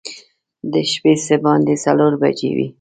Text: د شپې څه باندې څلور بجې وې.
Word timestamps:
د 0.71 0.73
شپې 0.91 1.13
څه 1.25 1.35
باندې 1.45 1.73
څلور 1.85 2.11
بجې 2.21 2.49
وې. 2.57 2.67